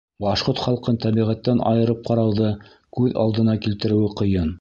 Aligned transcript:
Башҡорт 0.23 0.59
халҡын 0.67 0.95
тәбиғәттән 1.03 1.61
айырып 1.73 2.01
ҡарауҙы 2.07 2.49
күҙ 2.99 3.21
алдына 3.25 3.59
килтереүе 3.67 4.09
ҡыйын. 4.23 4.49